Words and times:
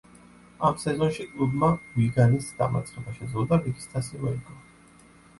ამ 0.67 0.77
სეზონში 0.83 1.25
კლუბმა 1.33 1.67
„უიგანის“ 1.99 2.47
დამარცხება 2.61 3.13
შეძლო 3.19 3.43
და 3.51 3.59
ლიგის 3.67 3.85
თასი 3.91 4.23
მოიგო. 4.23 4.57